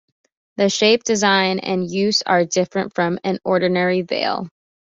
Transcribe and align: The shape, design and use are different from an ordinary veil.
The 0.57 0.67
shape, 0.67 1.03
design 1.03 1.59
and 1.59 1.87
use 1.87 2.23
are 2.23 2.43
different 2.43 2.95
from 2.95 3.19
an 3.23 3.37
ordinary 3.45 4.01
veil. 4.01 4.49